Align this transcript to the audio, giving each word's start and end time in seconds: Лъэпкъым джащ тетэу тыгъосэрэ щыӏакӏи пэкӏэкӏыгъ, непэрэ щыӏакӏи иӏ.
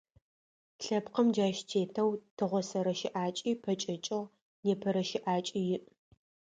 Лъэпкъым 0.83 1.27
джащ 1.33 1.57
тетэу 1.69 2.09
тыгъосэрэ 2.37 2.93
щыӏакӏи 2.99 3.51
пэкӏэкӏыгъ, 3.63 4.31
непэрэ 4.63 5.03
щыӏакӏи 5.09 5.61
иӏ. 5.75 5.79